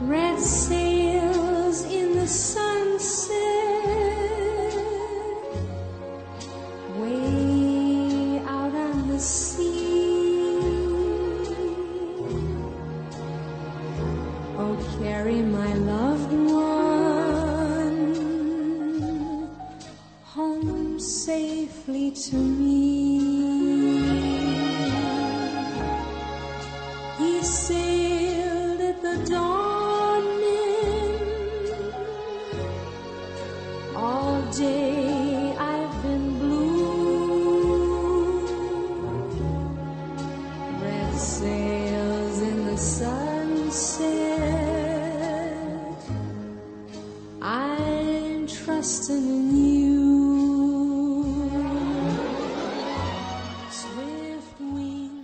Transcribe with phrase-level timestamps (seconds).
[0.00, 3.45] red sails in the sunset.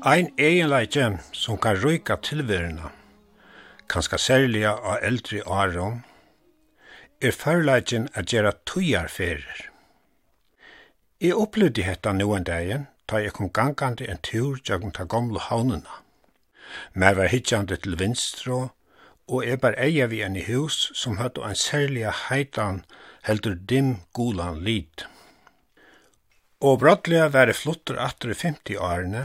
[0.04, 2.88] Ein egenleitje som kan røyka tilverina,
[3.86, 6.00] kanska særliga av eldre åren,
[7.22, 9.60] er førleitjen at gjera tøyarferer.
[11.22, 16.00] Jeg opplevde hetta noen dagen, da jeg kom gangande en tur gjennom ta gamle havnena.
[16.98, 18.72] Mer var hitjande til vinstro,
[19.30, 22.80] og jeg bar eia vi en i hus som hadde en særlig heitan
[23.28, 25.06] heldur dim gulan lid.
[26.58, 29.22] Og brattlega var det flotter atter i 50 årene,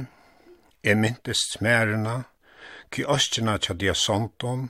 [0.84, 2.24] Jeg myntest smerina,
[2.92, 4.70] ki ostina tja diasonton,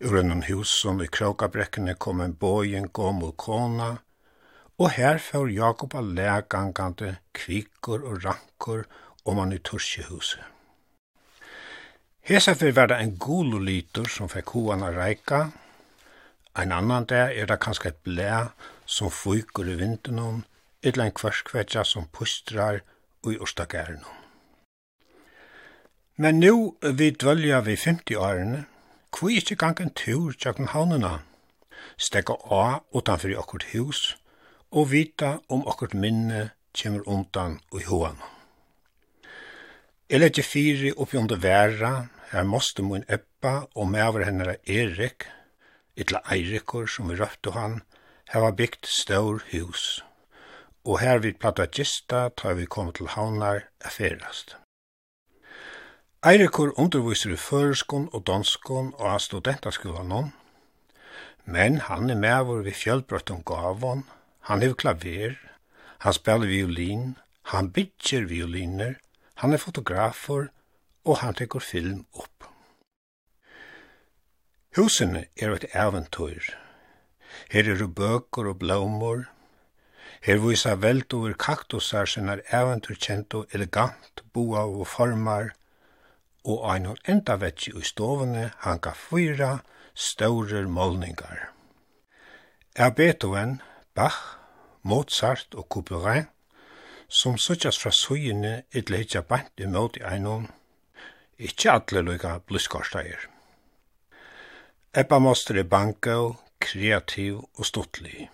[0.00, 3.90] ur enn huson i krokabrekkene kom en bojen gomul kona,
[4.80, 8.86] og her får Jakob a legangande kvikur og rankur
[9.24, 10.40] om han i torsjehuset.
[12.24, 15.50] Hesa fyrir verda en gulolitur som fekk hoan a reika,
[16.58, 18.50] Ein annan dag er det kanskje et blæ
[18.86, 20.44] som fyker i vindunnen,
[20.82, 22.80] eller en kvarskvetja som pustrar
[23.30, 24.19] i orsdagærenom.
[26.20, 28.58] Men nu vi dvølja vi 50 årene,
[29.16, 31.22] kvi ikkje gang en tur tjakken havnena,
[31.96, 34.00] stekka av utanfor okkurt hus,
[34.68, 38.20] og vita om okkurt minne kjemur undan og hoan.
[40.12, 41.94] Jeg legger fire oppi under væra,
[42.34, 45.24] her måste mun eppa og mever henne Erik,
[45.96, 47.80] ytla Eirikur som vi røpte han,
[48.28, 50.02] hava byggt stor hus,
[50.84, 54.60] og her vi platta gista tar vi kom til havnar er ferast.
[56.20, 60.10] Eirikur underviser i føreskon og danskon og av studentaskolan
[61.44, 64.02] men han er med vår vi fjellbrøtt om gavon,
[64.48, 65.38] han hever klaver,
[66.04, 67.14] han spiller violin,
[67.52, 68.98] han bytjer violiner,
[69.40, 70.50] han er fotografer,
[71.08, 72.44] og han tekur film opp.
[74.76, 76.52] Husene er et eventyr.
[77.50, 79.24] Her er bøker og blomor.
[80.20, 85.54] Her viser velt over kaktusar som er eventyrkjent og elegant, boa og formar,
[86.44, 89.58] og ein og enda vetsi i stovene hanga fyra
[89.94, 91.50] staurer målningar.
[92.76, 93.60] Er Beethoven,
[93.94, 94.38] Bach,
[94.82, 96.28] Mozart og Couperin,
[97.08, 100.46] som suttjas fra sujene et leitja bant imot i einon,
[101.38, 103.26] ikkje atle lukka bluskorsteir.
[104.94, 108.30] Ebba Moster er banko, kreativ og stuttlig.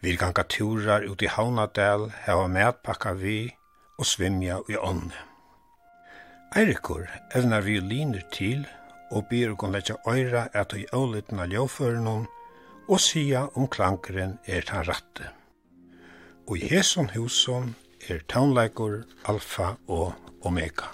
[0.00, 3.54] Vi ganga turar ut i Havnadel, heva medpakka vi
[3.98, 5.12] og svimja i ånden.
[6.54, 8.60] Eirikur evnar violiner til
[9.10, 14.62] og byr og leggja øyra at i åliten av ljåføren og sia om klankeren er
[14.62, 15.32] tan ratte.
[16.46, 17.74] Og i heson huson
[18.06, 20.14] er taunleikur alfa og
[20.46, 20.92] omega.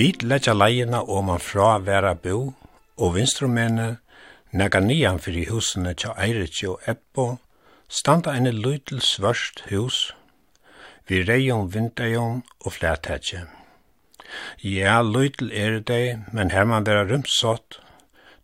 [0.00, 2.54] Vit letja leina om man fra vera bo,
[2.96, 3.98] og vinstrumene,
[4.56, 7.24] nega nian fyrir husene tja Eiritsi og Ebbo,
[7.84, 9.98] standa ene lytel svørst hus,
[11.04, 13.42] vi reion vindeion og flæthetje.
[14.64, 17.76] Ja, lytel er det, men her man vera rumsått,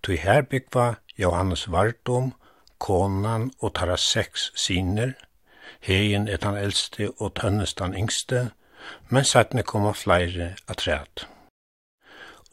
[0.05, 2.35] tog her byggva Johannes Vardom,
[2.76, 5.14] konan og tara seks siner,
[5.81, 8.50] heien er den eldste og tønnestan yngste,
[9.08, 11.25] men sættne koma flere træt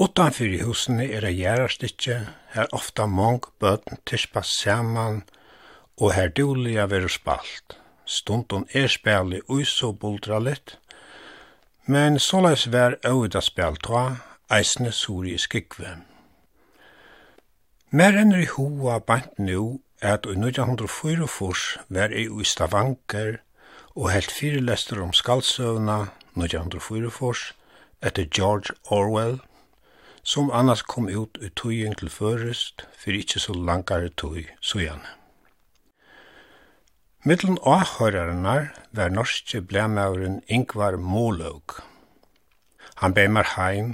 [0.01, 2.15] Utanfyr i husene er det gjerastikje,
[2.55, 5.19] her ofta mong bøten tispa saman,
[6.01, 7.77] og her dulia veru spalt.
[8.05, 10.79] Stundun er speli uis og buldra litt,
[11.85, 14.17] men såleis vær øyda spel toa,
[14.49, 15.93] eisne suri i skikve.
[17.93, 21.29] Mer enn i hoa bant nu, at i 1904
[21.93, 23.41] vær i ui stavanker
[23.93, 26.01] og helt fyrelester om skaldsøvna
[26.33, 27.53] 1904
[28.01, 29.37] etter George Orwell–
[30.23, 35.19] som annars kom ut i tøyen til førest, for ikkje så langare tøy søgjane.
[37.23, 41.77] Mittlen avhøyrenar var norske blemauren Ingvar Måløg.
[42.99, 43.93] Han bei meg heim,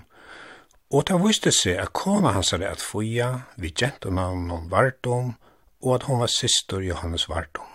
[0.89, 3.29] og det viste seg at kona hans hadde at føya
[3.61, 5.35] vid gentonavnen Vardom,
[5.81, 7.69] og at hon var syster Johannes Vardom.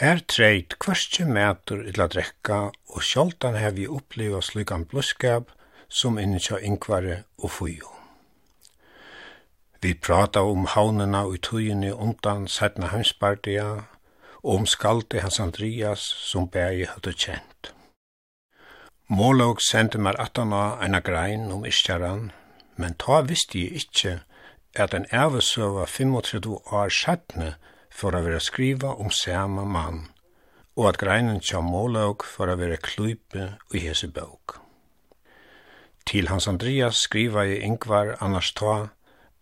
[0.00, 2.60] Her treit kvarskje mætur illa drekka,
[2.92, 5.48] og sjoldan hef vi oppleva slukan bluskab,
[5.90, 7.90] som inni tja inkvare og fujo.
[9.82, 13.68] Vi prata om havnena og tøyene undan sætna heimspartia,
[14.42, 17.72] og om skalde hans Andreas som bægi hadde kjent.
[19.08, 22.30] Målåg sendte meg atana eina grein om iskjaran,
[22.76, 24.12] men ta visste jeg ikkje
[24.84, 27.54] at en ævesøva 35 år sætne
[27.90, 30.04] for å være skriva om samme mann,
[30.76, 34.60] og at greinen tja målåg for å være klype i hese bøk.
[36.10, 38.88] Til Hans Andreas skriva i Ingvar annars ta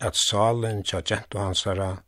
[0.05, 2.03] at salen tja gentu hansara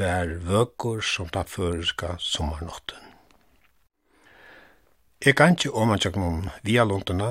[0.00, 2.98] vær vøkur som ta føreska sommarnotten.
[5.22, 7.30] Eg kan ikke omannsjøknum via luntuna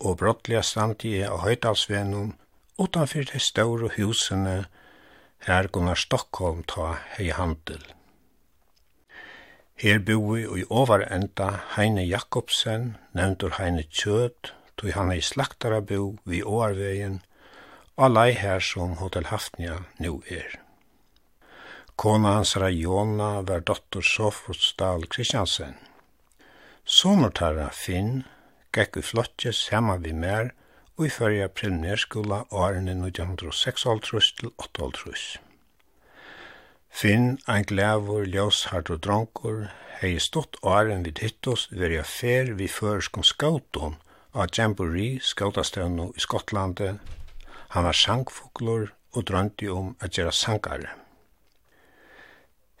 [0.00, 2.34] og brottliga samtidig av høytalsvenum
[2.82, 4.58] utanfyr de store husene
[5.46, 7.84] her Gunnar Stockholm ta hei handel.
[9.78, 16.40] Her boi og i overenda Heine Jakobsen, nevntur Heine Kjøt, tog han ei slaktarabo vi
[16.42, 17.20] åarvegen,
[18.00, 20.56] lei her som Hotel Haftnia nu er.
[22.00, 25.74] Kona hans Rajona var dotter Sofus Dahl Kristiansen.
[26.84, 28.24] Sonur tarra Finn
[28.72, 30.54] gekk i flottjes hemma vi mer
[30.96, 33.84] og i fyrja primærskola årene 1906
[34.40, 35.12] til 8
[36.90, 39.68] Finn, ein glævor, ljóshard og dronkur,
[40.00, 44.00] hei stått åren vid hittos verja fer vi førskon skauton
[44.34, 46.98] av Jamboree, skaldastøvnu i Skottlandet.
[47.74, 50.94] Han var sangfuglor og drømte om at gjøre sangare.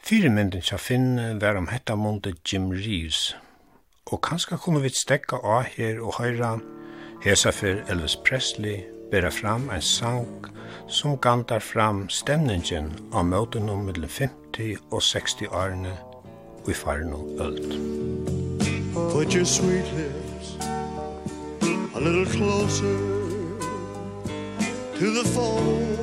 [0.00, 3.36] Fyremynden kja Finn var om hetta mundet Jim Reeves,
[4.06, 6.56] og kanskje kunne vi stekka av her og høyra
[7.24, 10.46] hesa for Elvis Presley bera fram ein sang
[10.88, 15.92] som gantar fram stemningen av møten om mellom 50 og 60 årene
[16.62, 17.76] og i farno ølt.
[18.94, 20.19] Put your sweet lips
[22.00, 22.96] a little closer
[24.96, 25.98] to the phone.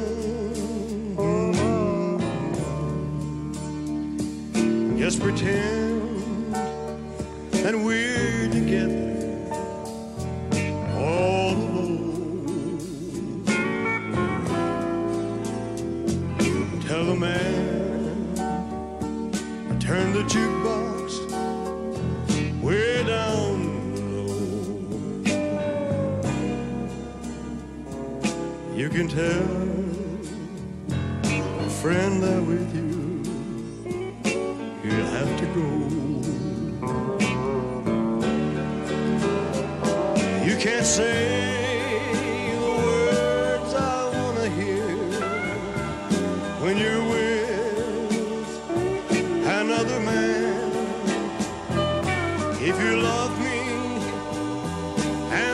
[4.96, 6.54] Just pretend
[7.52, 9.17] that we're together.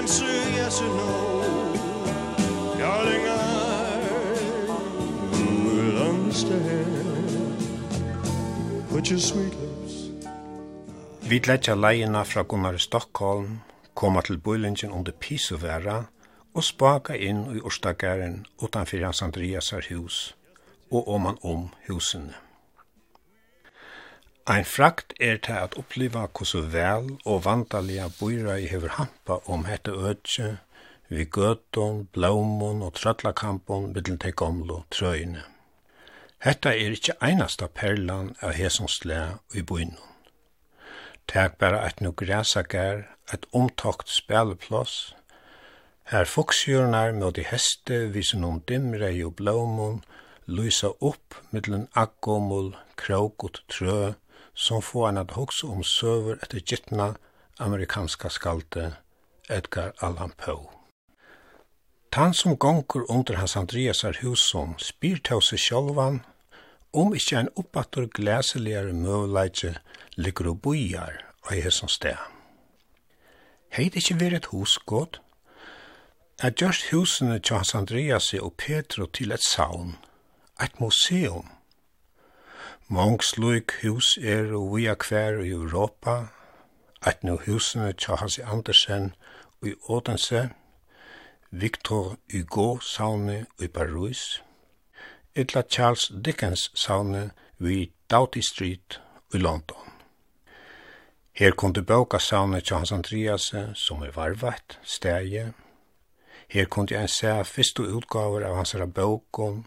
[0.03, 0.25] answer
[0.57, 1.09] yes or så nå
[2.79, 3.35] Darling, I
[5.65, 7.59] will understand
[8.89, 9.93] Put your sweet lips.
[11.21, 13.59] Vi letja leina fra Gunnar Stockholm,
[13.93, 16.03] koma til Bøylingen under Pisuvera
[16.53, 20.35] og spaka inn i Orstagaren utanfyrir Hans Andreasar hus
[20.91, 22.42] og om han om husene.
[24.45, 29.61] Ein frakt er til at oppleva hvordan vel og vandalega bøyra i hever hampa om
[29.63, 30.57] hette ødje,
[31.07, 35.45] vi gøton, blaumon og trøllakampon middelen til gamle trøyne.
[36.43, 39.19] Hetta er ikkje einasta perlan av hesonsle
[39.55, 40.11] i bøynon.
[41.31, 45.15] Tæk bara at nu græsakar, et omtakt speleplass,
[46.11, 50.03] her fuksjørnar med de heste visen om dimre og blåmon,
[50.47, 54.11] lysa opp middelen akkgåmål, krokot, trø,
[54.53, 57.13] som får en at hoksa om søver etter gittna
[57.59, 58.93] amerikanska skalte
[59.49, 60.69] Edgar Allan Poe.
[62.11, 66.21] Tan som gongur under hans Andreasar husum spyr til seg sjálvan
[66.93, 69.73] om ikkje ein oppattor glæseligare møvleitje
[70.15, 72.19] ligger og bojar og i hesson sted.
[73.73, 75.19] Heit ikkje veri et husgått,
[76.39, 79.97] at just husene til hans Andreas og Petro til et saun,
[80.61, 81.49] et museum–
[82.87, 86.27] Mångsluik hus er og vi er kvar i Europa,
[87.01, 89.13] at nu husene tja Hansi Andersen
[89.63, 90.49] i Odense,
[91.51, 94.43] Victor Hugo saune i Paris,
[95.35, 98.99] etla Charles Dickens saune vi Doughty Street
[99.33, 99.93] i London.
[101.33, 105.53] Her kunde boka saune tja Hans Andreas som er varvat, stegje.
[106.49, 109.65] Her kom jeg se sæ utgaver av hans bøkken,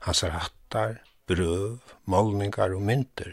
[0.00, 3.32] hans rattar, brøv, målningar og mynter.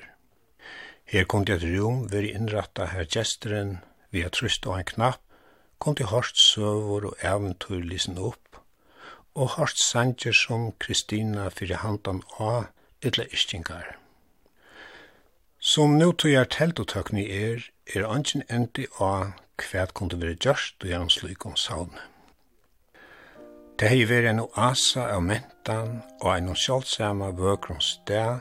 [1.10, 3.77] Her kom til et rom ved innratta her gesteren
[4.12, 5.22] ved at og en knapp,
[5.80, 8.62] kom til hårst søvor og eventyr lysen opp,
[9.36, 12.68] og hørt sanger som Kristina fyrir handan av
[13.06, 13.98] ytla ischtingar.
[15.60, 20.38] Som nu tog jeg telt og tøkni er, er angen endi av hva kunne være
[20.38, 22.17] gjørst og gjerne slik om savnet.
[23.77, 28.39] Det hei veri en oasa av mentan og en sjálfsama vøkron sted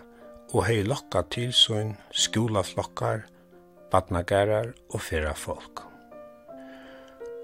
[0.55, 3.27] og hei lokka til sånn skolaflokkar,
[3.93, 5.83] badnagarar og fyrra folk.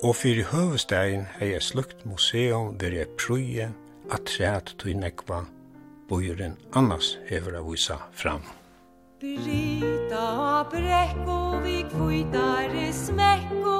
[0.08, 3.68] Og fyrir høvestegin hei et slukt museum veri et prøye
[4.08, 5.42] at treat tui nekva
[6.08, 8.40] bojuren annars hever av visa fram.
[9.20, 13.78] og brekko, vi kvitare smekko,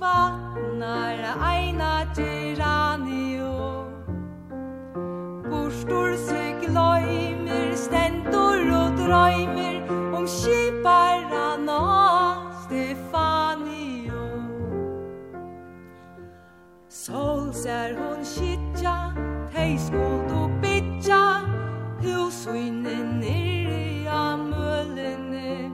[0.00, 1.22] vatnar
[1.52, 3.03] eina tyrann
[9.04, 9.80] drøymer
[10.16, 14.22] om skiparan og Stefanio
[16.88, 18.96] Sol ser hon skitja,
[19.52, 21.20] tei skuld og bitja
[22.04, 25.70] Husvine nirri av mølene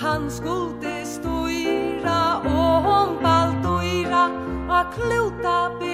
[0.00, 4.26] Han skulde støyra og hon baldøyra
[4.80, 5.89] a kluta bitja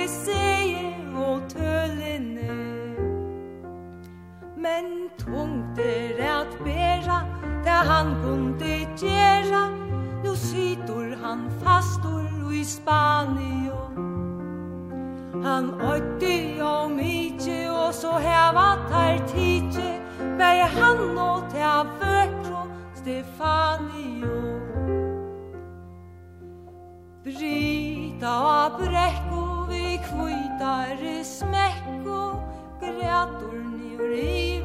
[5.26, 7.26] tvungter at bera
[7.64, 9.70] Det han kunde gjera,
[10.24, 13.76] Nu sitter han fastor i Spanio.
[15.44, 20.00] Han åtti og mykje Og så heva tar tidje
[20.38, 22.62] Vei han og te vørtro
[22.94, 24.40] Stefanio
[27.24, 32.20] Brita og brekko Vi kvitare smekko
[32.80, 34.55] Grætor nivri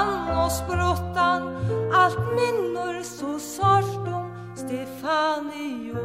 [0.00, 1.56] han och sprottan
[1.92, 5.96] allt minnor så sortom Stefanio.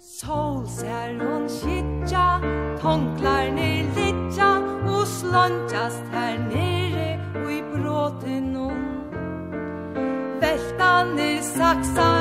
[0.00, 2.40] Solsär hon kitja
[2.80, 4.58] tonklar ni litja
[4.90, 8.84] och slantjast här nere och i bråten om
[10.40, 12.17] Vältan saxar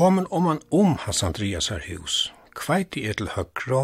[0.00, 2.14] Komin om han om hans Andreasar hus,
[2.56, 3.80] kveiti er til høgre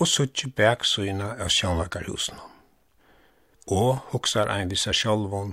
[0.00, 2.38] og suttje bergsøyna av sjånlakarhusen.
[3.68, 5.50] Og huksar ein vissa sjálvon,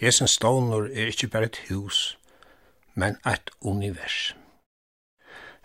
[0.00, 1.98] hesen stånor er ikkje berre et hus,
[2.94, 4.32] men eit univers.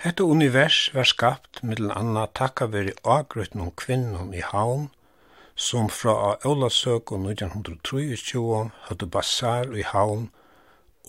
[0.04, 4.90] Hette univers var skapt mittel anna takka veri agrøtten noen kvinnon i haun,
[5.56, 10.28] som fra Aulasøk og 1923 hadde basar i havn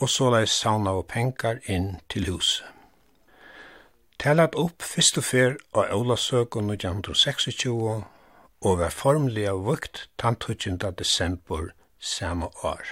[0.02, 2.66] og så lai sauna og penkar inn til huset.
[4.22, 8.02] Talat opp fyrst og fyr av Ólasøkun 1926
[8.62, 12.82] og var formelig av vukt tantutjent desember samme år.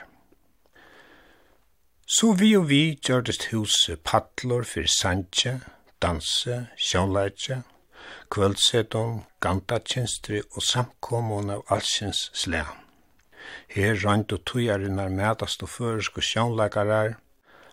[2.07, 5.61] Så vi og vi gjørdest huset paddlor for sanje,
[6.02, 7.62] danse, sjånleitje,
[8.35, 12.89] kvöldseton, gantatjenstri og samkommun av allsins slean.
[13.68, 17.16] Her rønt og tøyarinnar mætast og føreske sjånleikarar,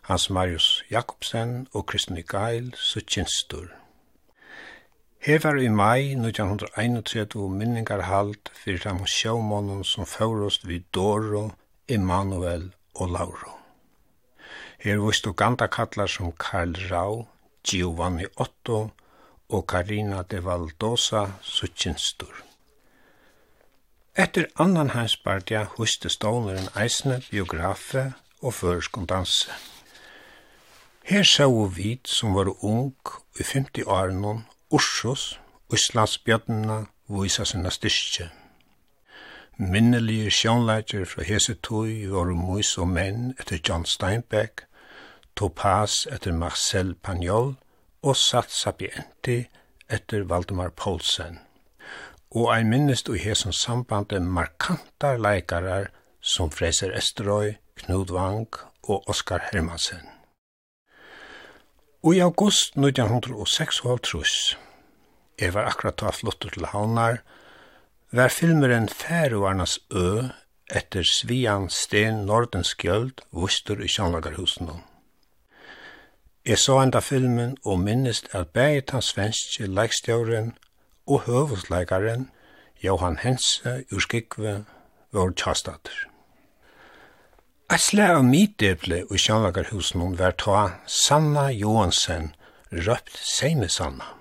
[0.07, 3.67] Hans Marius Jakobsen og Kristine Geil, Suttjinstur.
[5.19, 11.51] Her var i mai 1931 minningarhald fyrir dem sjåmånen som førost vid Doro,
[11.89, 13.57] Emanuel og Lauro.
[14.79, 17.25] Her vist og ganda kallar som Karl Rau,
[17.67, 18.89] Giovanni Otto
[19.49, 22.46] og Karina de Valdosa Suttjinstur.
[24.17, 29.53] Etter annan hansbardja huste ståleren eisne, biografe og føreskondanse.
[31.05, 32.95] Her sjåu vi som var ung
[33.39, 34.41] i 50 åren
[34.73, 38.31] Ursus, Íslandsbjørnene, vise sinne styrke.
[39.57, 44.65] Minnelige sjånleitjer fra Hesetøy var mys og menn etter John Steinbeck,
[45.35, 47.53] Topaz etter Marcel Pagnol
[48.01, 49.43] og Sat Sapienti
[49.89, 51.37] etter Valdemar Poulsen
[52.31, 55.89] og ein minnest i hesson sambande markantar leikarar
[56.21, 58.47] som Freser Esterøy, Knud Wang
[58.83, 60.03] og Oskar Hermansen.
[62.03, 63.81] Og i august 1906
[65.39, 67.21] jeg var akkurat ta flottur til Havnar,
[68.11, 70.29] var filmeren Færuarnas Ø
[70.75, 74.69] etter Svian Sten Nordenskjöld vustur i Sjønlagarhusen.
[76.45, 80.55] Jeg så enda filmen og minnest at bæget hans svenske leikstjøren
[81.07, 82.29] og høvusleikaren
[82.83, 84.63] Johan Hense ur Skikve
[85.11, 86.07] var tjastater.
[87.67, 92.31] Et slag av mideble i Sjønlagerhusen var ta Sanna Johansen
[92.71, 94.13] røpt seime Sanna.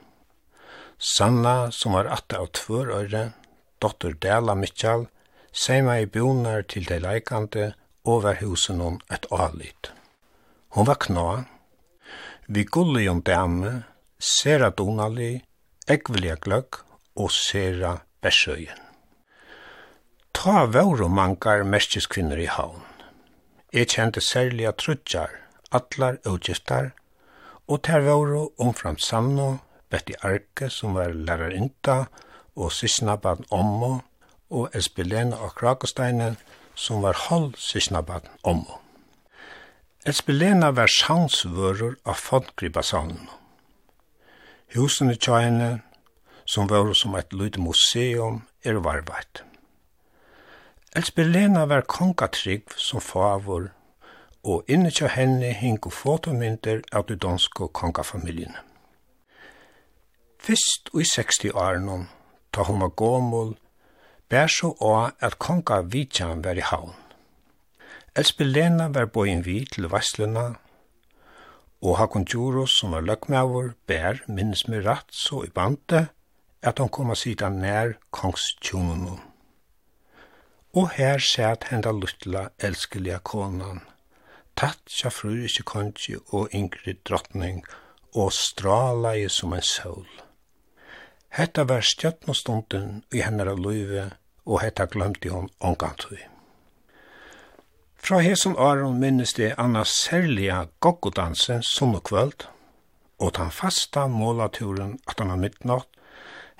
[0.98, 3.22] Sanna, som var atta av tvør øre,
[3.78, 5.06] dotter Dela Mitchell,
[5.52, 7.68] seima i bonar til de leikande
[8.04, 9.92] over husen hon et alit.
[10.74, 11.44] Hon var kna,
[12.48, 13.82] vi gulli om dame,
[14.18, 15.45] sera donalig,
[15.88, 16.80] ekvelia gløgg
[17.16, 18.82] og sera besøyen.
[20.36, 22.82] Ta våre mankar merskeskvinner i havn.
[23.72, 25.32] Jeg kjente særlig at trutjar,
[25.72, 26.92] atlar utgiftar,
[27.66, 29.56] og ter våre omfram Sanno,
[29.90, 32.04] Betty Arke, som var lærarinta,
[32.56, 33.98] og Sysnaban Ommo,
[34.50, 36.36] og Espelena og Krakosteinen,
[36.74, 38.80] som var halv Sysnaban Ommo.
[40.06, 43.28] Espelena var sjansvörur av Fondgribasanen,
[44.74, 45.80] Husene tjene,
[46.44, 49.42] som var som et lyd museum, er varveit.
[50.96, 53.70] Els Berlena var kongatrygg som favor,
[54.42, 58.62] og inne til henne hink og fotomynter av de danske kongafamiljene.
[60.38, 62.06] Fyrst i 60-årene,
[62.52, 63.56] ta hun var gåmål,
[64.30, 66.94] bær så også at konga vidtjan var i havn.
[68.16, 70.54] Els Berlena var boin vi til Vestluna,
[71.82, 76.08] og Hakon Djuros, som var løkmavur, bær, minnes med ratt, så i bandet,
[76.62, 79.20] at han kom og sida nær kongstjonen.
[80.76, 83.82] Og her sæt henda luttla elskelige konan,
[84.56, 87.64] tatt sja fruriske kongi og yngre drottning,
[88.16, 90.06] og stralaje som en sol.
[91.36, 94.10] Hetta var stjøttnostunden i hennara løyve,
[94.46, 96.35] og hetta glemte hon omgantøy.
[98.06, 102.44] Fra hesson åren minnes det Anna særlige goggodansen sunnokvöld,
[103.18, 105.88] og den fasta målaturen at han har midnatt,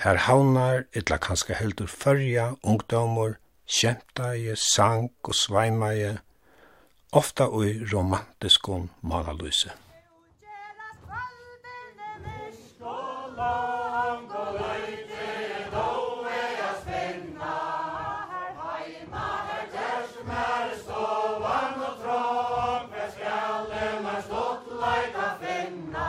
[0.03, 3.37] her havnar, etla kanska heldur fyrja, ungdomor,
[3.79, 6.17] kjemtaje, sang og sveimaje,
[7.15, 9.71] ofta og i romantiskon malaluse.
[25.67, 26.06] Amen.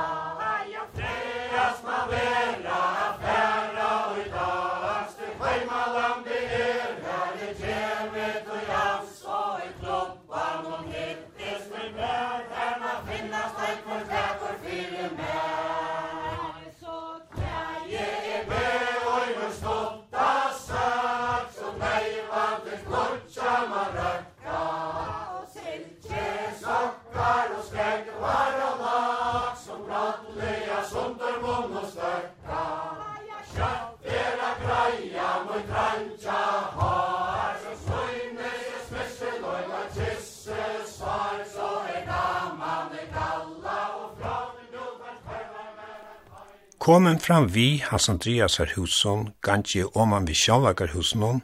[46.88, 51.41] Komen fram vi hans Andreas her husen, ganske oman vi sjallakar husen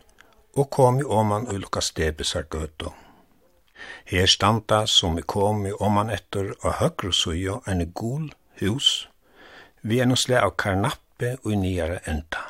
[0.56, 2.94] og kom i oman ulka stebes her gøto.
[4.06, 9.10] Her standa som vi kom i oman etter og høyre suyo en gul hus,
[9.82, 12.48] vi er nosle av karnappe og nyere enda.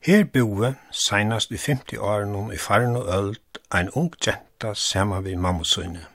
[0.00, 5.36] Her boe, seinast i 50 åren i faren og ølt, ein ung jenta saman vi
[5.36, 6.06] mammasøyne.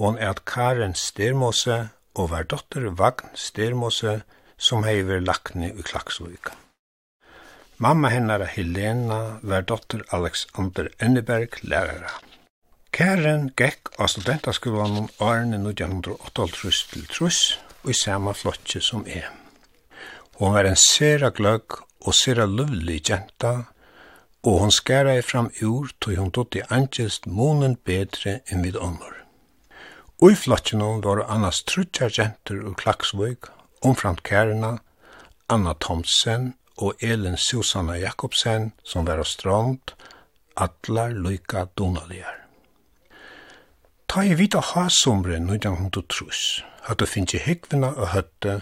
[0.00, 1.82] Hon er at Karen Stermose
[2.14, 4.20] og var dotter Vagn Stermose
[4.56, 6.54] som hei ver lakne i Klaksvika.
[7.82, 12.12] Mamma hennara Helena var dotter Alexander Enneberg lærara.
[12.92, 16.46] Karen gekk av studentaskolan om årene 1908
[16.92, 17.40] til truss
[17.82, 19.30] og i samme flotje som er.
[20.38, 23.64] Hon var en sera gløgg og sera luvlig jenta,
[24.42, 29.21] og hon skæra fram ur tog hon dotter Angels månen bedre enn vid ånder.
[30.22, 33.48] Og i flotjennom var annars trutja jenter ur Klaksvøk,
[33.82, 34.76] omframt kærena,
[35.50, 39.96] Anna Thomsen og Elin Susanna Jakobsen, som var strand,
[40.56, 42.38] atlar loika donaligar.
[44.06, 48.60] Ta i vita hasomre 1903, at du finnje hikvina og høtte,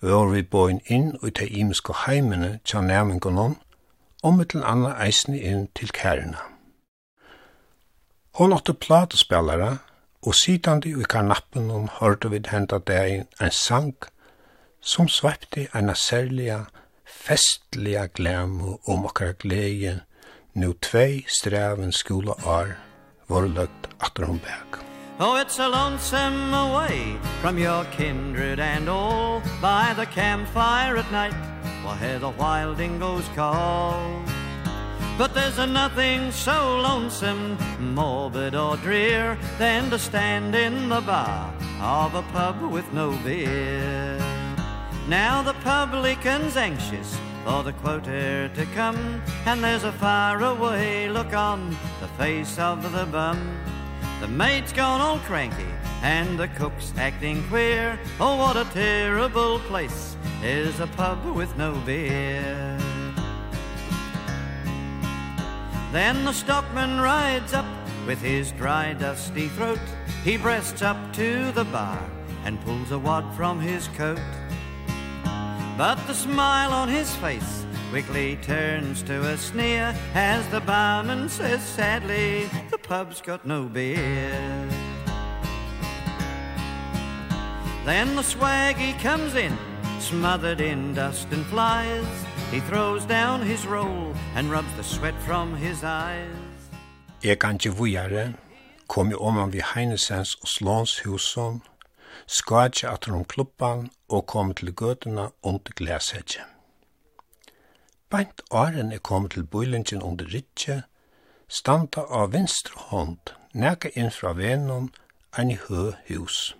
[0.00, 3.58] var vi boin inn og til imiske heimene tja nærmengonon,
[4.22, 6.40] og mittel anna eisne inn til kærina.
[8.40, 9.78] Hon åtte platespillere,
[10.26, 13.94] og sitandi i karnappen hon hørte vid henta deg en sang
[14.80, 16.64] som svepte en særliga
[17.04, 20.00] festliga glæm om okkar glede
[20.54, 22.76] nu tvei stræven skola ar,
[23.28, 24.80] var løgt atter hon bæk.
[25.20, 31.34] Oh, it's a lonesome away from your kindred and all By the campfire at night,
[31.84, 34.43] while hear the wild dingoes call
[35.16, 41.54] But there's a nothing so lonesome, morbid or drear Than to stand in the bar
[41.80, 44.18] of a pub with no beer.
[45.08, 51.70] Now the publican's anxious for the quoter to come And there's a faraway look on
[52.00, 53.60] the face of the bum.
[54.20, 55.66] The maid's gone all cranky
[56.02, 57.98] and the cook's acting queer.
[58.20, 62.78] Oh, what a terrible place is a pub with no beer.
[65.94, 67.64] Then the stockman rides up
[68.04, 69.78] with his dry dusty throat.
[70.24, 72.02] He breasts up to the bar
[72.44, 74.18] and pulls a wad from his coat.
[75.78, 81.62] But the smile on his face quickly turns to a sneer As the barman says
[81.62, 84.68] sadly the pub's got no beer.
[87.84, 89.56] Then the swaggy comes in
[90.00, 92.33] smothered in dust and flies.
[92.52, 96.54] He throws down his roll and rubs the sweat from his eyes.
[97.24, 98.32] Jeg kan ikke vujere,
[98.88, 101.62] kom i oman vi Heinesens og Slåns huson,
[102.26, 106.40] skadje at om klubban og kom til gøtena under glashetje.
[108.10, 110.82] Bant åren er kom til bøylingen under rittje,
[111.48, 114.90] standa av venstre hånd, neka inn fra venon,
[115.38, 116.54] en hø hus.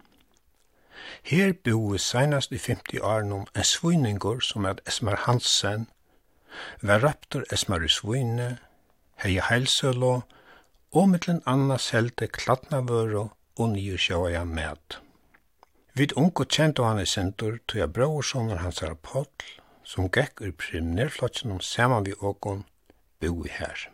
[1.22, 5.86] Her boi seinast i 50 åren en svinningur som er Esmar Hansen
[6.80, 8.58] var raptor Esmar i svine,
[9.22, 10.22] hei heilsølo,
[10.94, 13.24] og mittlen anna selte kladnavøro
[13.58, 14.98] og nye sjåja med.
[15.94, 19.44] Vid unko kjento han i sentur, tog jeg brorsoner hans rapport,
[19.84, 22.64] som gekk ur primnerflotsen om saman vi åkon,
[23.20, 23.88] boi her.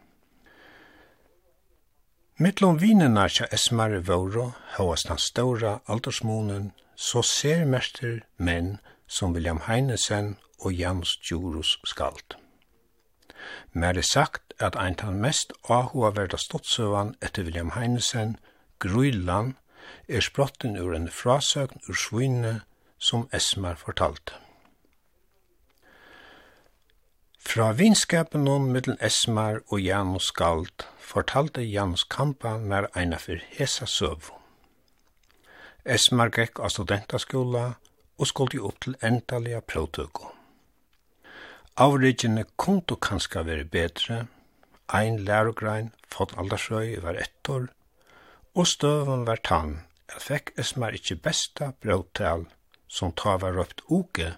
[2.40, 6.70] Mittlom vinina kja Esmar i våro, hauast hans ståra aldersmonen,
[7.01, 8.75] så ser mester menn
[9.09, 12.37] som William Heinesen og Jans Djurus skald.
[13.73, 18.37] Mer er sagt at ein tan mest ahua verda stottsøvan etter William Heinesen,
[18.79, 19.55] Grøyland,
[20.09, 22.61] er sprotten ur en frasøgn ur svinne
[22.99, 24.37] som Esmer fortalte.
[27.41, 33.89] Fra vinskapen om middelen Esmar og Janus Skald fortalte Janus Kampa nær eina for hesa
[33.89, 34.39] søvn.
[35.85, 37.64] Esmar gekk av studentaskola
[38.21, 40.27] og skulle opp til endaliga prøvtøku.
[41.81, 44.27] Avrigene kunne kanskje veri bedre.
[44.93, 47.69] ein lærogrein, fått aldersrøy var ettor,
[48.55, 52.49] og støvun var tann, at fekk Esmar ikkje besta brøvtal
[52.88, 54.35] som ta var røpt uke,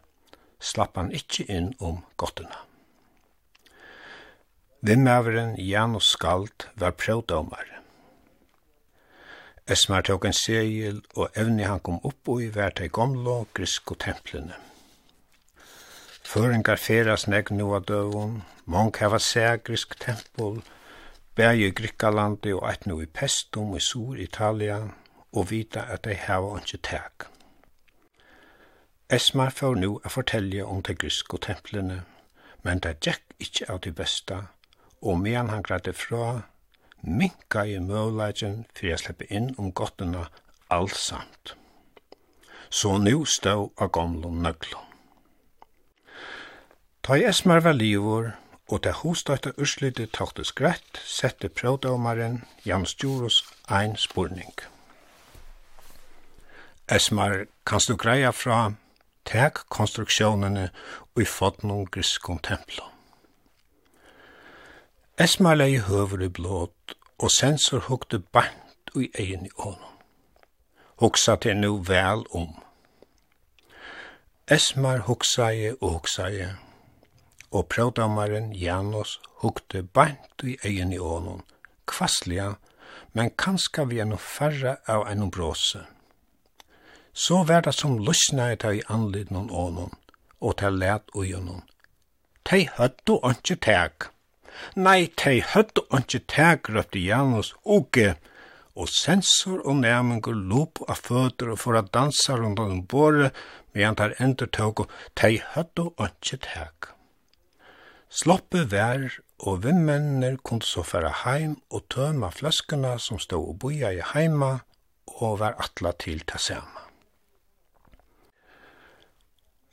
[0.61, 2.67] slapp han ikkje inn om gottena.
[4.83, 7.82] Vimmaveren Janus Skald var prøvdomare.
[9.71, 13.95] Esmar tok en segel, og evni han kom opp og i vært ei gamla grisko
[13.95, 14.57] templene.
[16.27, 20.63] Føringar feras negg nu av døvun, mong heva seg grisk tempel,
[21.39, 24.81] bæg i Grikkalandi og eit nu i Pestum i Sur-Italia,
[25.33, 27.29] og vita at dei heva ikkje teg.
[29.13, 32.03] Esmar får nu a fortelja om de grisko templene,
[32.65, 34.39] men det gikk ikkje av de besta,
[35.03, 36.49] og medan han gradde fra,
[37.03, 40.29] minka i møvleidjen for jeg slipper inn om gottena
[40.71, 41.57] allsamt.
[42.71, 44.81] Så nu stå av gamle nøglo.
[47.03, 48.31] Ta i esmer var livor,
[48.71, 54.55] og det hostøyta urslite taktes greit, sette prøvdømaren Jans Djuros ein spurning.
[56.89, 58.73] Esmar, kanst du greia fra
[59.29, 60.71] tek konstruksjonene
[61.15, 62.92] og i fotnum griskom templum?
[65.23, 69.91] Vestmarlegi høver i blåt, og sensor hukte bant i egen i ånden.
[70.99, 72.49] Hoksa til nu vel om.
[74.51, 76.49] Esmar hoksaje og hoksaje,
[77.53, 81.45] og prøvdammaren Janos hukte bant i egen i ånden,
[81.87, 82.49] kvastliga,
[83.13, 85.85] men kanska vi enn færre av enn bråse.
[87.15, 89.95] Så var det som lusna i ta anlid noen ånden,
[90.41, 91.63] og til let og gjennom.
[92.43, 94.11] Tei høttu anki teg.
[94.75, 98.15] Nei, tei høttu onki tegrøpti Janus uke,
[98.75, 103.37] og sensor og nærmengur lop av føtter og for at dansa rundt om båret,
[103.75, 106.93] medan tar endur tøk og tei høttu onki teg.
[108.13, 109.09] Sloppe vær
[109.41, 114.59] og vimmennir kunne så færa heim og tøma fløskene som stod og boia i heima
[115.19, 116.85] og var atla til ta sama.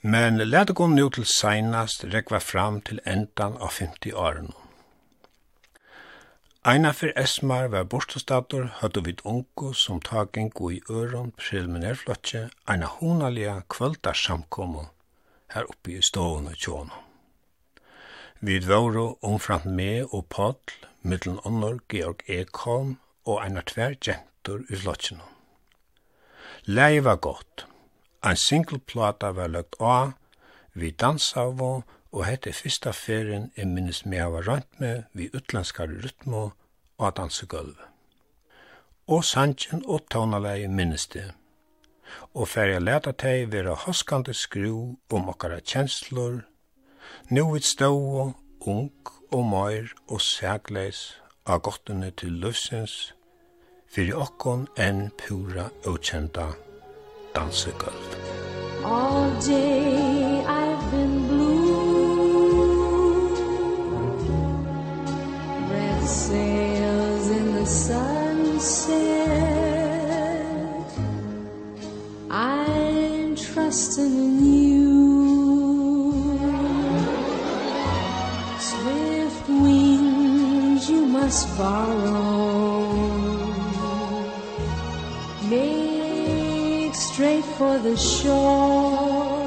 [0.01, 4.53] Men lette kom nu til seinast rekva fram til endan av 50 åren.
[6.61, 12.41] Einar fyrir Esmar var bortstastator høttu vid onko som tagen gå i øron preliminærflotje
[12.73, 14.83] eina honalega kvöldarsamkommu
[15.55, 16.91] her oppi i ståen og tjån.
[18.41, 24.75] Vid våro omframt me og Padl, mittlen onnor Georg Ekholm og einar tver gentur i
[24.75, 25.23] flotjeno.
[26.65, 27.67] Lei var godt.
[28.21, 30.11] Ein single plata var lagt av,
[30.73, 35.29] vi dansa av og og hette fyrsta ferien er minnes meg hava rønt med vi
[35.33, 36.49] utlandskare rytmo
[36.97, 37.75] og dansegulv.
[39.07, 41.29] Og sanjen og tonalei minnes det.
[42.33, 46.41] Og færre leta teg vera hoskande skru om okkara kjenslor,
[47.29, 47.89] nu vi stå
[48.65, 48.91] ung
[49.31, 53.13] og møyr og sægleis av gottene til løvsens,
[53.89, 56.51] fyrir okkon enn pura og kjenta
[57.35, 58.17] dansegulv.
[58.85, 60.18] All day
[66.09, 69.09] sails in the sunset.
[72.31, 74.89] I'm trusting in you.
[78.59, 82.87] Swift wings you must borrow.
[85.49, 89.38] Make straight for the shore.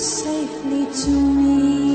[0.00, 1.89] safely to me.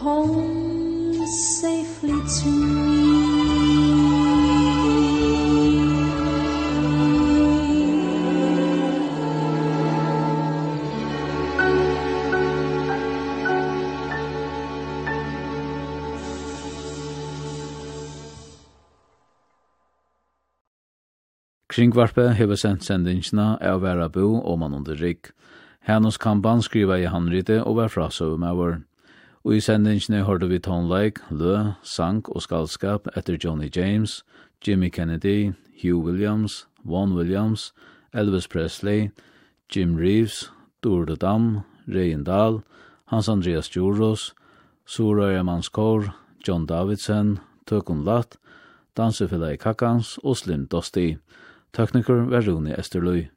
[0.00, 3.88] home safely to me
[21.78, 25.28] Kringvarpe hever sendt sendingsna av Vera Verabo og man under Rik.
[25.86, 28.72] Hennos kampan skriva i handrite og var frasøv med vår.
[29.44, 34.24] Og i sendingene hørte vi tonleik, lø, sang og skaldskap etter Johnny James,
[34.66, 37.72] Jimmy Kennedy, Hugh Williams, Vaughn Williams,
[38.12, 39.10] Elvis Presley,
[39.70, 40.50] Jim Reeves,
[40.82, 42.62] Dorde Dam, Reyn Dahl,
[43.06, 44.34] Hans Andreas Djuros,
[44.86, 46.14] Sura Manskor,
[46.48, 48.36] John Davidson, Tøkun Latt,
[48.96, 51.16] Dansefella i Kakans og Slim Dosti.
[51.72, 53.28] Tekniker var Rune Esterløy.